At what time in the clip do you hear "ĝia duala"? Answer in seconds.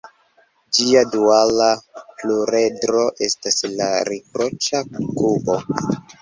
0.77-1.67